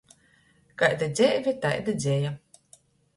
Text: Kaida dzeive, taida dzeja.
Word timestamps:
Kaida 0.81 1.09
dzeive, 1.19 1.53
taida 1.65 1.95
dzeja. 1.99 2.33